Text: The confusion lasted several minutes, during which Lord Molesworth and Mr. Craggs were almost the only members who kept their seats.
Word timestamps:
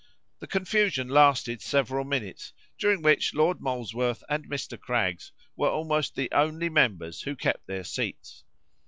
The 0.39 0.47
confusion 0.47 1.09
lasted 1.09 1.61
several 1.61 2.03
minutes, 2.05 2.53
during 2.79 3.03
which 3.03 3.35
Lord 3.35 3.61
Molesworth 3.61 4.23
and 4.27 4.49
Mr. 4.49 4.75
Craggs 4.75 5.31
were 5.55 5.69
almost 5.69 6.15
the 6.15 6.31
only 6.31 6.69
members 6.69 7.21
who 7.21 7.35
kept 7.35 7.67
their 7.67 7.83
seats. 7.83 8.43